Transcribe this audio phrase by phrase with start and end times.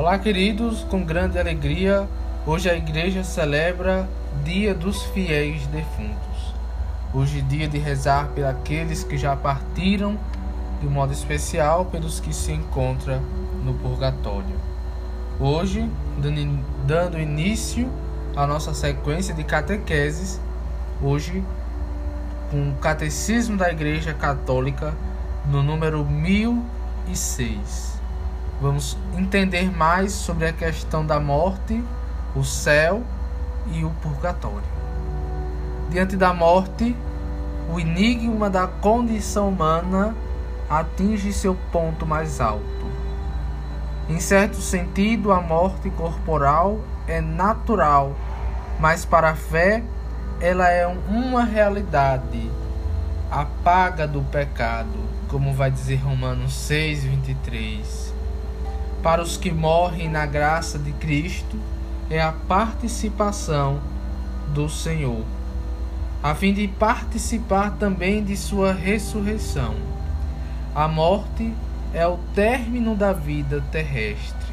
[0.00, 2.08] Olá, queridos, com grande alegria,
[2.46, 4.08] hoje a igreja celebra
[4.42, 6.54] Dia dos Fiéis Defuntos.
[7.12, 10.18] Hoje, dia de rezar pelos que já partiram,
[10.80, 13.20] de modo especial pelos que se encontram
[13.62, 14.56] no purgatório.
[15.38, 15.86] Hoje,
[16.86, 17.86] dando início
[18.34, 20.40] à nossa sequência de catequeses,
[21.02, 21.44] hoje
[22.50, 24.94] com o Catecismo da Igreja Católica,
[25.44, 27.99] no número 1006
[28.60, 31.82] vamos entender mais sobre a questão da morte,
[32.36, 33.02] o céu
[33.72, 34.68] e o purgatório.
[35.88, 36.94] Diante da morte,
[37.72, 40.14] o enigma da condição humana
[40.68, 42.62] atinge seu ponto mais alto.
[44.08, 48.14] Em certo sentido, a morte corporal é natural,
[48.78, 49.82] mas para a fé
[50.40, 52.50] ela é uma realidade,
[53.30, 54.98] a paga do pecado,
[55.28, 58.09] como vai dizer Romanos 6, 23
[59.02, 61.58] para os que morrem na graça de Cristo
[62.10, 63.80] é a participação
[64.48, 65.24] do Senhor,
[66.22, 69.74] a fim de participar também de sua ressurreição.
[70.74, 71.52] A morte
[71.94, 74.50] é o término da vida terrestre.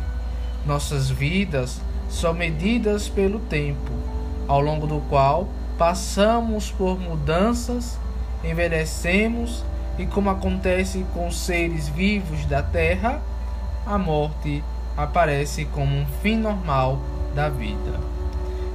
[0.66, 3.92] Nossas vidas são medidas pelo tempo,
[4.48, 7.98] ao longo do qual passamos por mudanças,
[8.44, 9.64] envelhecemos
[9.98, 13.22] e, como acontece com os seres vivos da terra,
[13.88, 14.64] a morte
[14.98, 17.00] aparece como um fim normal
[17.34, 18.00] da vida.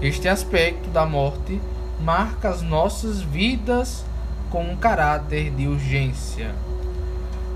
[0.01, 1.61] Este aspecto da morte
[2.01, 4.05] marca as nossas vidas
[4.51, 6.55] com um caráter de urgência.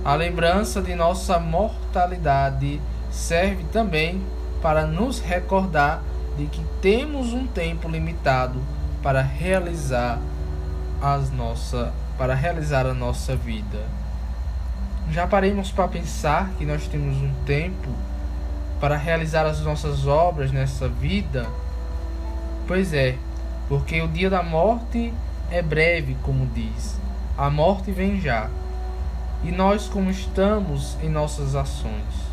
[0.04, 4.22] A lembrança de nossa mortalidade serve também
[4.60, 6.02] para nos recordar
[6.36, 8.60] de que temos um tempo limitado
[9.02, 10.20] para realizar
[11.00, 13.80] as nossa para realizar a nossa vida.
[15.10, 17.88] Já paremos para pensar que nós temos um tempo
[18.80, 21.46] para realizar as nossas obras nessa vida?
[22.66, 23.16] Pois é,
[23.68, 25.12] porque o dia da morte
[25.50, 26.98] é breve, como diz.
[27.38, 28.50] A morte vem já.
[29.44, 32.26] E nós como estamos em nossas ações?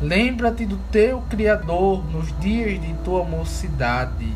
[0.00, 4.32] Lembra-te do teu Criador nos dias de tua mocidade,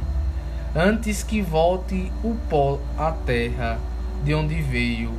[0.75, 3.79] antes que volte o pó à terra
[4.25, 5.13] de onde veio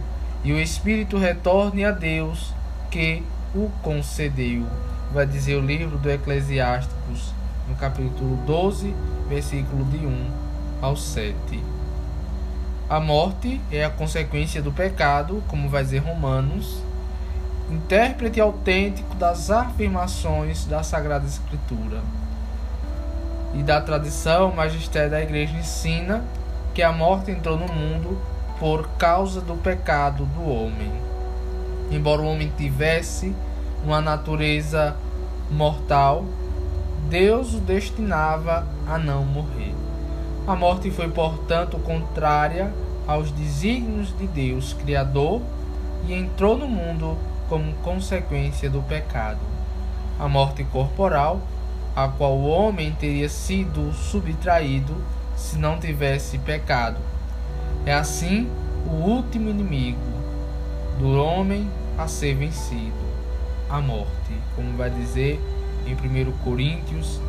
[0.44, 2.54] e o espírito retorne a Deus
[2.92, 3.24] que
[3.56, 4.66] o concedeu.
[5.14, 7.34] Vai dizer o livro do Eclesiásticos,
[7.68, 8.94] no capítulo 12,
[9.30, 10.32] versículo de 1
[10.82, 11.64] ao 7.
[12.90, 16.82] A morte é a consequência do pecado, como vai dizer Romanos,
[17.72, 22.02] intérprete autêntico das afirmações da Sagrada Escritura.
[23.54, 26.24] E da tradição, o magistério da igreja ensina
[26.74, 28.20] que a morte entrou no mundo
[28.60, 30.92] por causa do pecado do homem.
[31.92, 33.36] Embora o homem tivesse
[33.84, 34.96] uma natureza
[35.52, 36.26] mortal,
[37.10, 39.74] Deus o destinava a não morrer.
[40.48, 42.74] A morte foi, portanto, contrária
[43.08, 45.42] aos desígnios de Deus, Criador,
[46.08, 47.18] e entrou no mundo
[47.50, 49.40] como consequência do pecado.
[50.20, 51.42] A morte corporal,
[51.96, 54.96] a qual o homem teria sido subtraído
[55.36, 57.13] se não tivesse pecado
[57.86, 58.50] é assim
[58.86, 60.00] o último inimigo
[61.00, 62.94] do homem a ser vencido,
[63.70, 65.40] a morte, como vai dizer
[65.86, 67.20] em 1 Coríntios,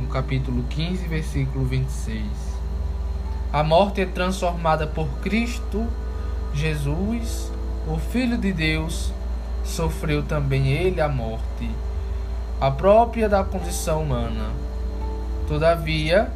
[0.00, 2.22] no capítulo 15, versículo 26.
[3.52, 5.86] A morte é transformada por Cristo
[6.54, 7.50] Jesus,
[7.88, 9.12] o Filho de Deus,
[9.64, 11.70] sofreu também ele a morte,
[12.60, 14.50] a própria da condição humana.
[15.48, 16.30] Todavia,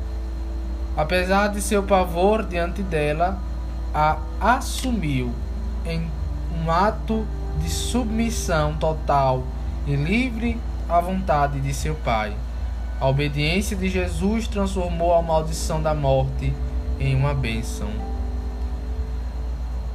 [0.96, 3.38] apesar de seu pavor diante dela,
[3.94, 5.32] a assumiu
[5.84, 6.08] em
[6.54, 7.26] um ato
[7.60, 9.42] de submissão total
[9.86, 12.34] e livre à vontade de seu Pai.
[13.00, 16.54] A obediência de Jesus transformou a maldição da morte
[16.98, 17.88] em uma bênção.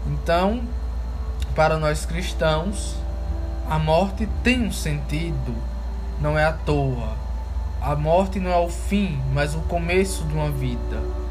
[0.08, 0.62] Então,
[1.56, 2.96] para nós cristãos,
[3.70, 5.56] a morte tem um sentido,
[6.20, 7.14] não é à toa.
[7.82, 11.25] A morte não é o fim, mas o começo de uma vida.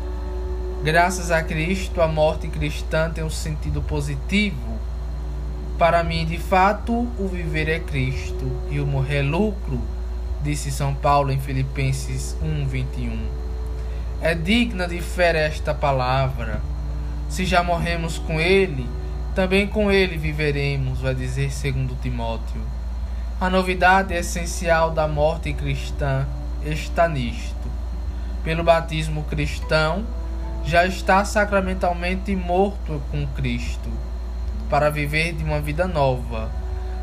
[0.85, 4.79] Graças a Cristo, a morte cristã tem um sentido positivo.
[5.79, 9.81] Para mim, de fato, o viver é Cristo e o morrer é lucro,
[10.43, 13.17] disse São Paulo em Filipenses 1:21.
[14.21, 16.61] É digna de fé esta palavra.
[17.31, 18.87] Se já morremos com ele,
[19.35, 22.61] também com ele viveremos, vai dizer segundo Timóteo.
[23.41, 26.27] A novidade essencial da morte cristã
[26.63, 27.55] está nisto.
[28.45, 30.05] Pelo batismo cristão,
[30.65, 33.91] já está sacramentalmente morto com Cristo,
[34.71, 36.51] para viver de uma vida nova.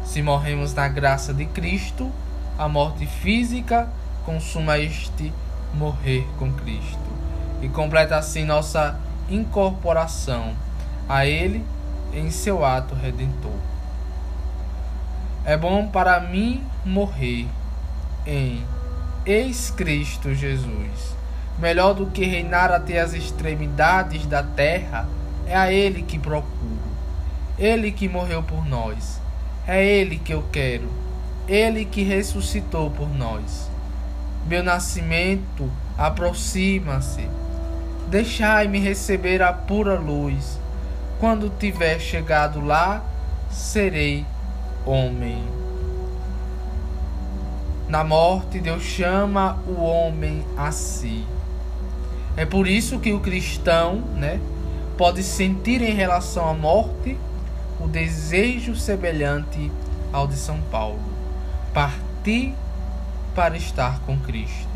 [0.03, 2.11] Se morremos na graça de Cristo,
[2.57, 3.87] a morte física,
[4.25, 5.31] consuma este
[5.73, 6.99] morrer com Cristo
[7.61, 8.99] e completa assim nossa
[9.29, 10.53] incorporação
[11.07, 11.63] a Ele
[12.13, 13.51] em seu ato redentor.
[15.45, 17.47] É bom para mim morrer
[18.25, 18.63] em
[19.25, 21.20] ex-Cristo Jesus.
[21.59, 25.07] Melhor do que reinar até as extremidades da terra,
[25.45, 26.79] é a Ele que procuro.
[27.57, 29.19] Ele que morreu por nós.
[29.67, 30.89] É Ele que eu quero.
[31.47, 33.69] Ele que ressuscitou por nós.
[34.47, 37.27] Meu nascimento aproxima-se.
[38.07, 40.59] Deixai-me receber a pura luz.
[41.19, 43.03] Quando tiver chegado lá,
[43.51, 44.25] serei
[44.85, 45.43] homem.
[47.87, 51.25] Na morte, Deus chama o homem a si.
[52.37, 54.39] É por isso que o cristão, né,
[54.97, 57.17] pode sentir em relação à morte
[57.79, 59.71] o desejo semelhante
[60.13, 60.99] ao de São Paulo,
[61.73, 62.53] partir
[63.33, 64.69] para estar com Cristo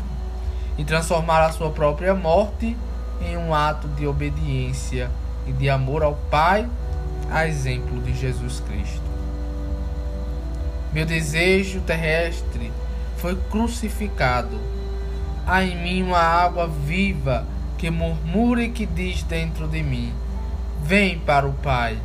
[0.78, 2.76] e transformar a sua própria morte
[3.20, 5.10] em um ato de obediência
[5.46, 6.68] e de amor ao Pai,
[7.30, 9.06] a exemplo de Jesus Cristo.
[10.92, 12.72] Meu desejo terrestre
[13.18, 14.58] foi crucificado.
[15.46, 17.46] Há em mim uma água viva
[17.78, 20.12] que murmura e que diz dentro de mim:
[20.82, 21.98] Vem para o Pai.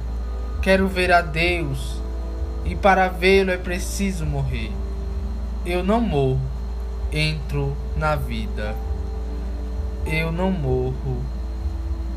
[0.61, 1.99] Quero ver a Deus,
[2.63, 4.71] e para vê-lo é preciso morrer.
[5.65, 6.39] Eu não morro,
[7.11, 8.75] entro na vida.
[10.05, 11.23] Eu não morro,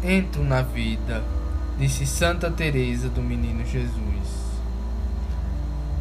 [0.03, 1.23] entro na vida,
[1.79, 4.45] disse Santa Teresa do Menino Jesus.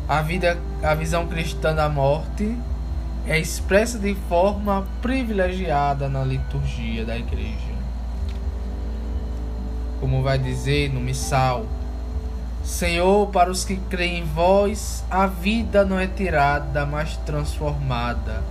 [0.07, 2.57] A vida, a visão cristã da morte
[3.25, 7.73] é expressa de forma privilegiada na liturgia da igreja.
[9.99, 11.65] Como vai dizer no missal,
[12.63, 18.43] Senhor, para os que creem em vós, a vida não é tirada, mas transformada.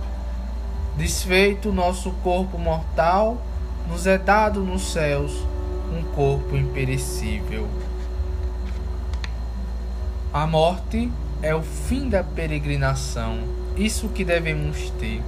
[0.97, 3.41] Desfeito o nosso corpo mortal,
[3.87, 5.45] nos é dado nos céus
[5.91, 7.67] um corpo imperecível.
[10.33, 11.11] A morte
[11.41, 15.21] é o fim da peregrinação isso que devemos ter: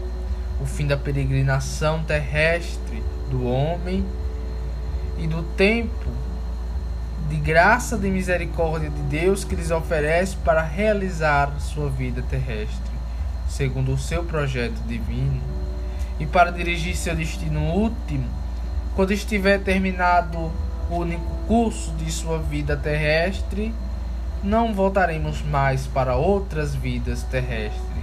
[0.61, 4.05] o fim da peregrinação terrestre do homem
[5.17, 6.09] e do tempo
[7.29, 12.93] de graça e misericórdia de Deus que lhes oferece para realizar sua vida terrestre,
[13.49, 15.41] segundo o seu projeto divino,
[16.19, 18.29] e para dirigir seu destino último,
[18.95, 20.51] quando estiver terminado
[20.89, 23.73] o único curso de sua vida terrestre,
[24.43, 27.94] não voltaremos mais para outras vidas terrestres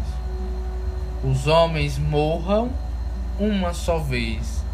[1.25, 2.71] os homens morram
[3.39, 4.65] uma só vez.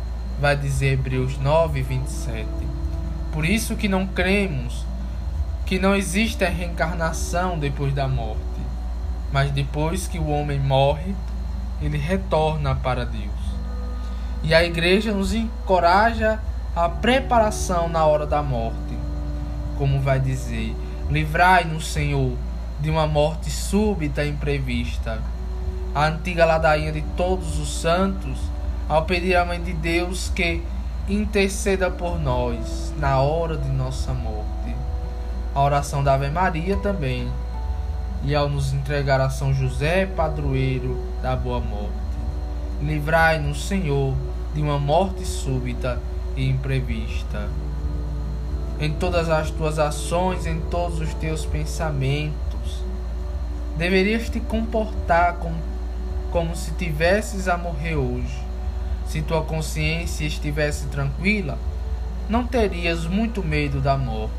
[0.41, 2.47] Vai dizer Hebreus 9, 27.
[3.33, 4.87] Por isso que não cremos
[5.67, 8.41] que não existe a reencarnação depois da morte,
[9.31, 11.15] mas depois que o homem morre,
[11.83, 13.29] ele retorna para Deus.
[14.43, 16.41] E a igreja nos encoraja
[16.75, 18.97] a preparação na hora da morte.
[19.77, 20.75] Como vai dizer:
[21.11, 22.33] Livrai-nos, Senhor,
[22.81, 25.21] de uma morte súbita e imprevista
[25.95, 28.39] a antiga ladainha de todos os santos,
[28.89, 30.63] ao pedir à Mãe de Deus que
[31.09, 34.75] interceda por nós na hora de nossa morte.
[35.55, 37.29] A oração da Ave Maria também,
[38.23, 41.93] e ao nos entregar a São José, padroeiro da boa morte.
[42.83, 44.15] Livrai-nos, Senhor,
[44.55, 45.99] de uma morte súbita
[46.37, 47.49] e imprevista.
[48.81, 52.83] Em todas as tuas ações, em todos os teus pensamentos,
[53.77, 55.57] deverias te comportar como
[56.39, 58.39] como se tivesses a morrer hoje.
[59.09, 61.59] Se tua consciência estivesse tranquila,
[62.29, 64.33] não terias muito medo da morte.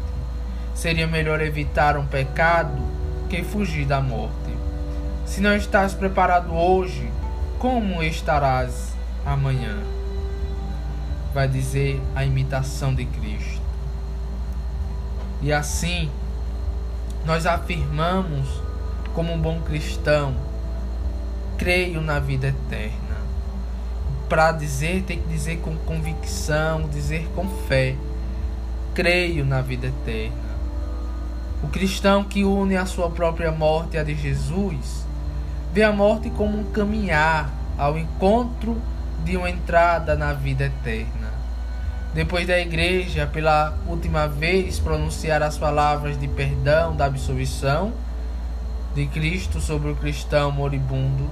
[0.73, 2.81] Seria melhor evitar um pecado
[3.29, 4.33] que fugir da morte.
[5.25, 7.11] Se não estás preparado hoje,
[7.59, 8.93] como estarás
[9.25, 9.75] amanhã?
[11.33, 13.61] Vai dizer a imitação de Cristo.
[15.41, 16.09] E assim,
[17.25, 18.47] nós afirmamos,
[19.13, 20.47] como um bom cristão,
[21.59, 23.19] creio na vida eterna.
[24.29, 27.95] Para dizer, tem que dizer com convicção, dizer com fé.
[28.95, 30.49] Creio na vida eterna.
[31.61, 35.05] O cristão que une a sua própria morte à de Jesus
[35.73, 38.77] vê a morte como um caminhar ao encontro
[39.25, 41.33] de uma entrada na vida eterna.
[42.13, 47.91] Depois da igreja, pela última vez, pronunciar as palavras de perdão, da absolvição
[48.95, 51.29] de Cristo sobre o cristão moribundo,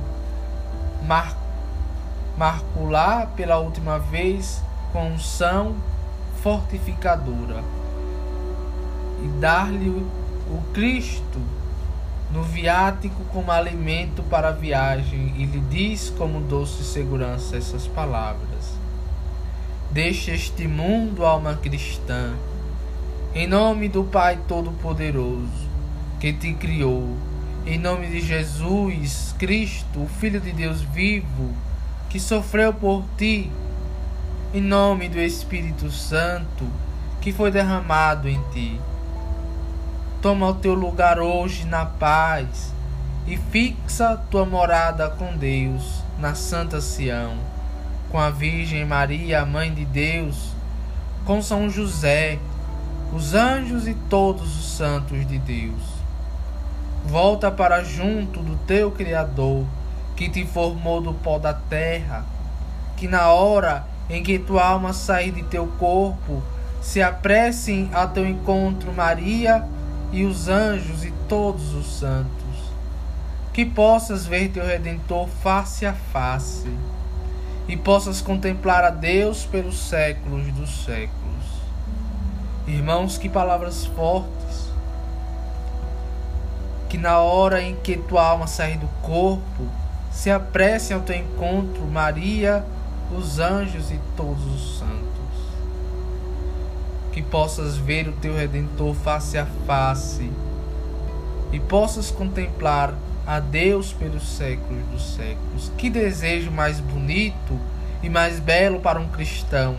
[1.04, 1.36] mar,
[2.38, 4.62] marcular pela última vez
[4.92, 5.76] com unção
[6.42, 7.64] fortificadora
[9.24, 11.40] e dar-lhe o Cristo
[12.32, 15.34] no viático como alimento para a viagem.
[15.38, 18.78] E lhe diz como doce segurança essas palavras:
[19.92, 22.34] Deixa este mundo, alma cristã,
[23.34, 25.68] em nome do Pai Todo-Poderoso,
[26.20, 27.16] que te criou,
[27.68, 31.54] em nome de Jesus Cristo, o Filho de Deus vivo,
[32.10, 33.52] que sofreu por ti,
[34.54, 36.66] em nome do Espírito Santo,
[37.22, 38.80] que foi derramado em ti
[40.22, 42.74] Toma o teu lugar hoje na paz
[43.28, 47.38] e fixa tua morada com Deus na Santa Sião,
[48.10, 50.56] com a Virgem Maria, Mãe de Deus,
[51.24, 52.40] com São José,
[53.14, 55.97] os anjos e todos os santos de Deus.
[57.08, 59.66] Volta para junto do teu Criador,
[60.14, 62.26] que te formou do pó da terra,
[62.98, 66.44] que na hora em que tua alma sair de teu corpo,
[66.82, 69.66] se apressem a teu encontro Maria
[70.12, 72.74] e os anjos e todos os santos,
[73.54, 76.70] que possas ver teu Redentor face a face
[77.70, 81.46] e possas contemplar a Deus pelos séculos dos séculos.
[82.68, 84.67] Irmãos, que palavras fortes!
[86.90, 89.68] Que na hora em que tua alma sair do corpo,
[90.12, 92.66] se apresse ao teu encontro Maria,
[93.16, 95.08] os anjos e todos os santos
[97.18, 100.32] que possas ver o teu Redentor face a face
[101.52, 102.94] e possas contemplar
[103.26, 105.72] a Deus pelos séculos dos séculos.
[105.80, 107.60] Que desejo mais bonito
[108.04, 109.78] e mais belo para um cristão!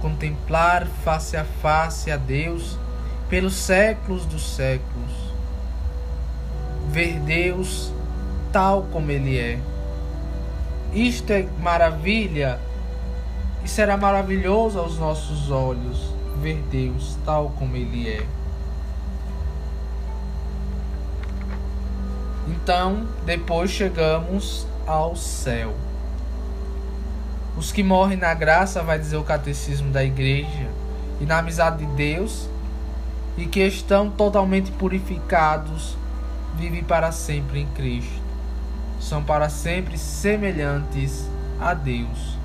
[0.00, 2.78] Contemplar face a face a Deus
[3.28, 5.17] pelos séculos dos séculos.
[6.90, 7.92] Ver Deus
[8.52, 9.58] tal como Ele é.
[10.92, 12.58] Isto é maravilha
[13.64, 18.26] e será maravilhoso aos nossos olhos ver Deus tal como Ele é.
[22.46, 25.74] Então, depois chegamos ao céu.
[27.56, 30.68] Os que morrem na graça, vai dizer o catecismo da igreja,
[31.20, 32.48] e na amizade de Deus,
[33.36, 35.96] e que estão totalmente purificados,
[36.58, 38.20] vivem para sempre em Cristo.
[39.00, 41.28] São para sempre semelhantes
[41.60, 42.36] a Deus.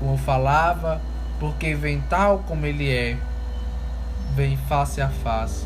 [0.00, 1.00] Como falava
[1.38, 3.16] porque vem tal como ele é,
[4.34, 5.64] vem face a face.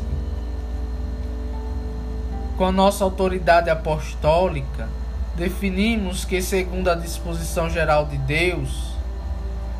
[2.55, 4.87] Com a nossa autoridade apostólica,
[5.35, 8.93] definimos que, segundo a disposição geral de Deus,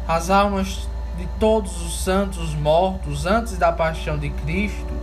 [0.07, 5.02] as almas de todos os santos mortos antes da paixão de Cristo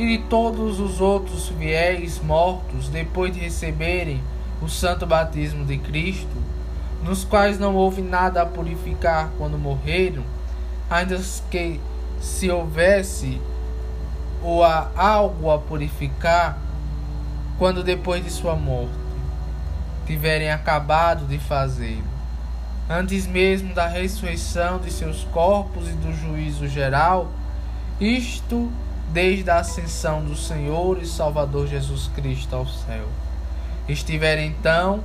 [0.00, 4.22] e de todos os outros fiéis mortos depois de receberem
[4.62, 6.40] o santo batismo de Cristo
[7.02, 10.22] nos quais não houve nada a purificar quando morreram,
[10.88, 11.78] ainda que
[12.18, 13.38] se houvesse
[14.42, 16.58] ou há algo a purificar
[17.58, 18.94] quando depois de sua morte
[20.06, 22.08] tiverem acabado de fazê-lo,
[22.88, 27.28] antes mesmo da ressurreição de seus corpos e do juízo geral,
[28.00, 28.72] isto
[29.12, 33.06] desde a ascensão do Senhor e Salvador Jesus Cristo ao céu.
[33.88, 35.02] Estiverem então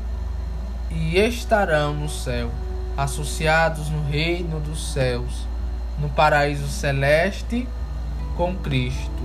[0.92, 2.52] e estarão no céu,
[2.96, 5.48] associados no reino dos céus,
[6.00, 7.68] no paraíso celeste
[8.38, 9.24] com Cristo,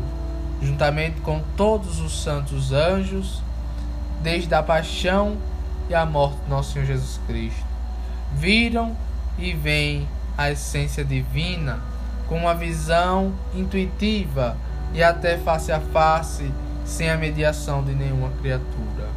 [0.62, 3.42] juntamente com todos os santos anjos,
[4.22, 5.37] desde a paixão
[5.88, 7.66] e a morte do nosso Senhor Jesus Cristo.
[8.34, 8.96] Viram
[9.38, 10.08] e veem
[10.38, 11.80] a essência divina
[12.26, 14.56] com uma visão intuitiva
[14.92, 16.50] e até face a face,
[16.85, 19.09] sem a mediação de nenhuma criatura.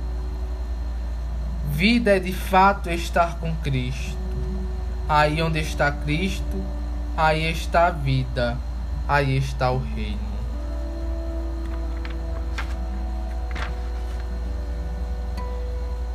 [1.71, 4.17] Vida é de fato estar com Cristo.
[5.09, 6.63] Aí onde está Cristo,
[7.17, 8.57] aí está a vida,
[9.07, 10.33] aí está o reino.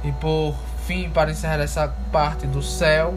[0.05, 0.55] E por
[0.87, 3.13] fim, para encerrar essa parte do céu,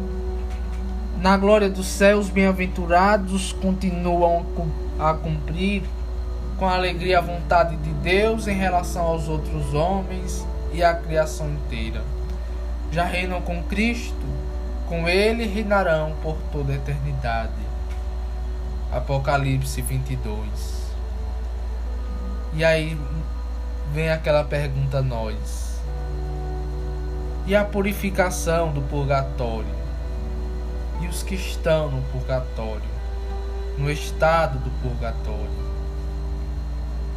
[1.21, 4.45] na glória do céu, os bem-aventurados continuam
[4.99, 5.83] a cumprir
[6.61, 12.03] com alegria a vontade de Deus em relação aos outros homens e à criação inteira
[12.91, 14.13] já reinam com Cristo,
[14.87, 17.51] com Ele reinarão por toda a eternidade.
[18.91, 20.37] Apocalipse 22.
[22.53, 22.95] E aí
[23.91, 25.81] vem aquela pergunta a nós.
[27.47, 29.81] E a purificação do purgatório?
[31.01, 32.91] E os que estão no purgatório?
[33.79, 35.60] No estado do purgatório?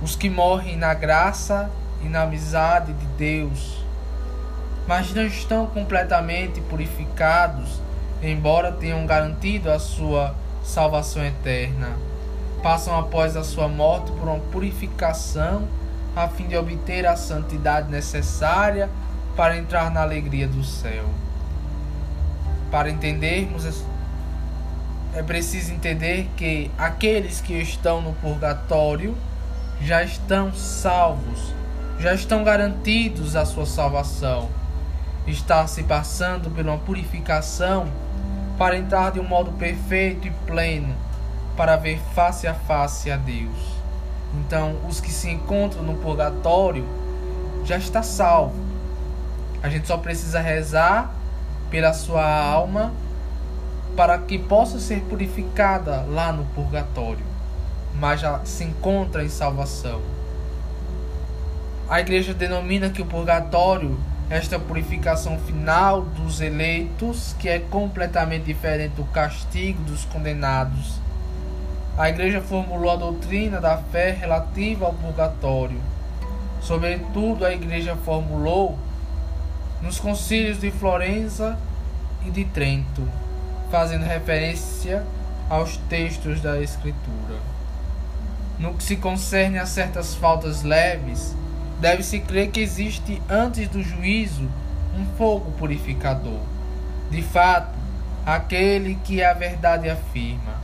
[0.04, 1.68] Os que morrem na graça
[2.00, 3.84] e na amizade de Deus
[4.86, 7.80] mas não estão completamente purificados,
[8.22, 11.96] embora tenham garantido a sua salvação eterna.
[12.62, 15.68] Passam após a sua morte por uma purificação
[16.14, 18.88] a fim de obter a santidade necessária
[19.34, 21.04] para entrar na alegria do céu.
[22.70, 23.84] Para entendermos,
[25.12, 29.16] é preciso entender que aqueles que estão no purgatório
[29.80, 31.52] já estão salvos,
[31.98, 34.48] já estão garantidos a sua salvação.
[35.26, 37.86] Está se passando por uma purificação
[38.58, 40.94] para entrar de um modo perfeito e pleno,
[41.56, 43.74] para ver face a face a Deus.
[44.34, 46.84] Então, os que se encontram no purgatório
[47.64, 48.54] já está salvo.
[49.62, 51.14] A gente só precisa rezar
[51.70, 52.92] pela sua alma
[53.96, 57.24] para que possa ser purificada lá no purgatório,
[57.98, 60.00] mas já se encontra em salvação.
[61.88, 63.98] A igreja denomina que o purgatório
[64.28, 70.98] esta purificação final dos eleitos, que é completamente diferente do castigo dos condenados.
[71.96, 75.80] A Igreja formulou a doutrina da fé relativa ao purgatório.
[76.60, 78.78] Sobretudo, a Igreja formulou
[79.82, 81.58] nos concílios de Florença
[82.24, 83.06] e de Trento,
[83.70, 85.04] fazendo referência
[85.50, 87.53] aos textos da Escritura.
[88.64, 91.36] No que se concerne a certas faltas leves,
[91.84, 94.48] Deve-se crer que existe antes do juízo
[94.96, 96.40] um fogo purificador.
[97.10, 97.76] De fato,
[98.24, 100.54] aquele que a verdade afirma.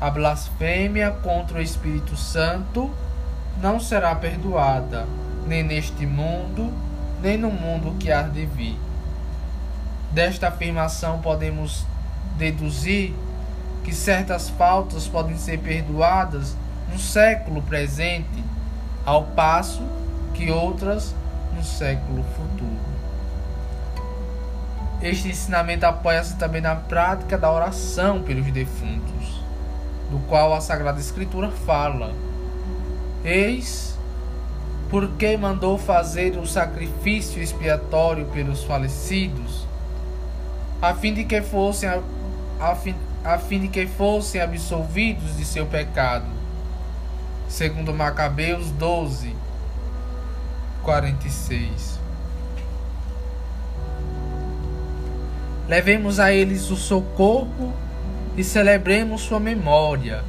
[0.00, 2.90] A blasfêmia contra o Espírito Santo
[3.60, 5.06] não será perdoada,
[5.46, 6.72] nem neste mundo,
[7.22, 8.76] nem no mundo que há de vir.
[10.10, 11.86] Desta afirmação podemos
[12.36, 13.14] deduzir
[13.84, 16.56] que certas faltas podem ser perdoadas
[16.92, 18.44] no século presente,
[19.04, 19.82] ao passo
[20.34, 21.14] que outras
[21.56, 22.92] no século futuro.
[25.00, 29.42] Este ensinamento apoia-se também na prática da oração pelos defuntos,
[30.10, 32.14] do qual a Sagrada Escritura fala.
[33.24, 33.98] Eis
[34.90, 39.66] porque mandou fazer o sacrifício expiatório pelos falecidos,
[40.82, 41.88] a fim de que fossem
[42.60, 46.41] a fim, a fim de que fossem absolvidos de seu pecado.
[47.52, 49.36] Segundo Macabeus 12,
[50.82, 51.98] 46.
[55.68, 57.74] Levemos a eles o socorro
[58.38, 60.24] e celebremos sua memória.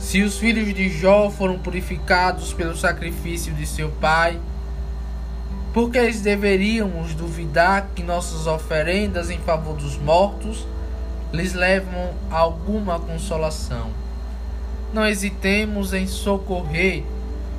[0.00, 4.40] Se os filhos de Jó foram purificados pelo sacrifício de seu pai,
[5.72, 10.66] por que eles deveríamos duvidar que nossas oferendas em favor dos mortos
[11.32, 14.09] lhes levam alguma consolação?
[14.92, 17.04] Não hesitemos em socorrer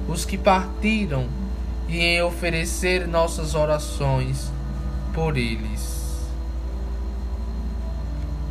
[0.08, 1.28] os que partiram
[1.88, 4.52] e em oferecer nossas orações
[5.13, 6.28] por eles.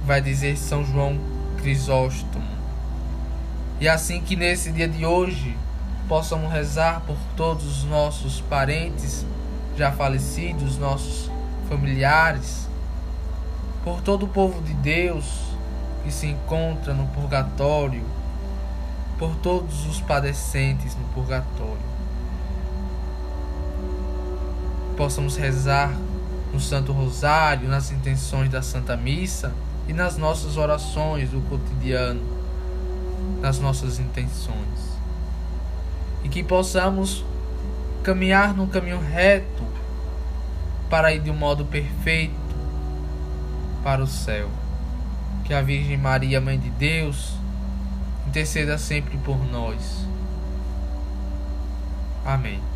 [0.07, 1.19] Vai dizer São João
[1.59, 2.49] Crisóstomo.
[3.81, 5.57] E assim que nesse dia de hoje
[6.09, 9.25] possamos rezar por todos os nossos parentes
[9.77, 11.31] já falecidos, nossos
[11.69, 12.69] familiares,
[13.85, 15.25] por todo o povo de Deus
[16.03, 18.03] que se encontra no purgatório,
[19.20, 21.90] por todos os padecentes no purgatório
[25.00, 25.96] possamos rezar
[26.52, 29.50] no Santo Rosário, nas intenções da Santa Missa
[29.88, 32.20] e nas nossas orações do cotidiano,
[33.40, 34.98] nas nossas intenções.
[36.22, 37.24] E que possamos
[38.02, 39.64] caminhar num caminho reto
[40.90, 42.35] para ir de um modo perfeito
[43.83, 44.50] para o céu.
[45.46, 47.39] Que a Virgem Maria, Mãe de Deus,
[48.31, 50.07] interceda sempre por nós.
[52.25, 52.69] Amém.